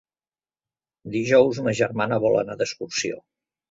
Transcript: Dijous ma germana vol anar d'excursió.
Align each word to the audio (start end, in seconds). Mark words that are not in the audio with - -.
Dijous 1.17 1.63
ma 1.69 1.77
germana 1.83 2.21
vol 2.27 2.43
anar 2.43 2.61
d'excursió. 2.65 3.27